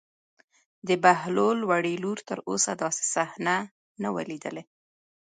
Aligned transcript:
د 0.87 0.89
بهلول 1.03 1.59
وړې 1.69 1.95
لور 2.03 2.19
تر 2.29 2.39
اوسه 2.49 2.71
داسې 2.83 3.03
صحنه 3.15 3.55
نه 4.03 4.09
وه 4.13 4.23
لیدلې. 4.31 4.63